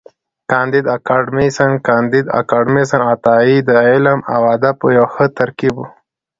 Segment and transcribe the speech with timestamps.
[0.51, 5.85] کانديد اکاډميسن کانديد اکاډميسن عطایي د علم او ادب یو ښه ترکیب و.